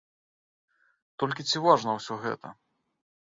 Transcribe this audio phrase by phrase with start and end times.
[1.23, 2.47] Толькі ці важна ўсё гэта?